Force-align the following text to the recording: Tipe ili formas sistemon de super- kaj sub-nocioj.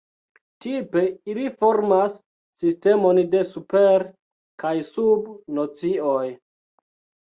Tipe 0.65 1.03
ili 1.33 1.43
formas 1.59 2.17
sistemon 2.63 3.23
de 3.37 3.45
super- 3.53 4.09
kaj 4.67 4.77
sub-nocioj. 4.93 6.29